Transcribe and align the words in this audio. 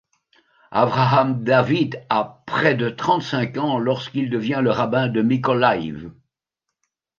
Avraham 0.71 1.43
David 1.43 2.03
a 2.09 2.41
près 2.47 2.73
de 2.73 2.89
trente 2.89 3.21
cinq 3.21 3.57
ans 3.59 3.77
lorsqu'il 3.77 4.31
devient 4.31 4.61
le 4.63 4.71
rabbin 4.71 5.07
de 5.09 5.21
Mykolaïv. 5.21 6.09